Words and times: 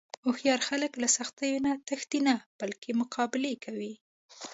هوښیار 0.25 0.61
خلک 0.69 0.91
له 1.01 1.07
سختیو 1.17 1.63
نه 1.65 1.71
تښتي 1.87 2.19
نه، 2.27 2.35
بلکې 2.59 2.99
مقابله 3.01 3.45
یې 3.51 3.57
کوي. 3.65 3.93